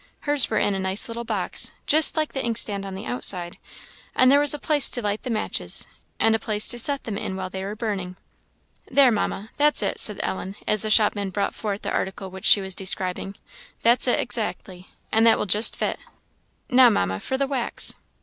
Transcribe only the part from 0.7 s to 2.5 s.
a nice little box, just like the